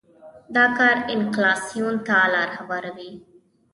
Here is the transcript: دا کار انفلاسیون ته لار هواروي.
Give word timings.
دا 0.55 0.65
کار 0.77 0.95
انفلاسیون 1.13 1.95
ته 2.07 2.15
لار 2.33 2.49
هواروي. 2.59 3.11